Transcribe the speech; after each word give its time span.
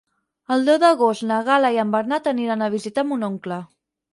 El 0.55 0.63
deu 0.69 0.79
d'agost 0.83 1.25
na 1.31 1.37
Gal·la 1.49 1.71
i 1.75 1.79
en 1.83 1.93
Bernat 1.99 2.33
aniran 2.33 2.65
a 2.65 2.71
visitar 2.79 3.05
mon 3.11 3.29
oncle. 3.33 3.61